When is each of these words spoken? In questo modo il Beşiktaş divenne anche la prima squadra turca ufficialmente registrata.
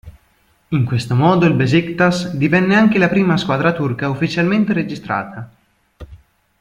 In 0.69 0.83
questo 0.83 1.13
modo 1.13 1.45
il 1.45 1.53
Beşiktaş 1.53 2.31
divenne 2.31 2.75
anche 2.75 2.97
la 2.97 3.07
prima 3.07 3.37
squadra 3.37 3.71
turca 3.71 4.09
ufficialmente 4.09 4.73
registrata. 4.73 5.41